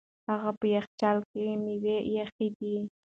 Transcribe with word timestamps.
هغه 0.29 0.51
په 0.59 0.65
یخچال 0.75 1.17
کې 1.31 1.45
مېوې 1.63 1.97
ایښې 2.09 2.47
دي. 2.57 2.75